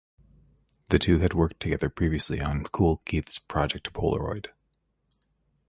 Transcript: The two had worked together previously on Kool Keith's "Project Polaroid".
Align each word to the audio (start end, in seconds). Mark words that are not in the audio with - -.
The 0.89 0.97
two 0.97 1.19
had 1.19 1.35
worked 1.35 1.59
together 1.59 1.87
previously 1.87 2.41
on 2.41 2.63
Kool 2.63 3.03
Keith's 3.05 3.37
"Project 3.37 3.93
Polaroid". 3.93 4.47